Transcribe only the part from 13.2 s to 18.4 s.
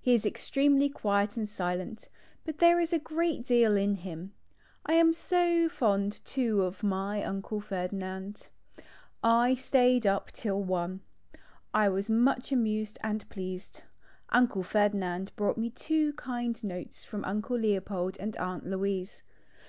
pleased. Uncle Ferdinand brought me two kind notes from Uncle Leopold and